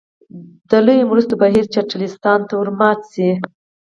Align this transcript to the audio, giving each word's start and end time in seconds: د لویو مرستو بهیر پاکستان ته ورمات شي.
د 0.69 0.71
لویو 0.85 1.09
مرستو 1.11 1.33
بهیر 1.43 1.65
پاکستان 1.73 2.39
ته 2.47 2.53
ورمات 2.57 2.99
شي. 3.13 3.29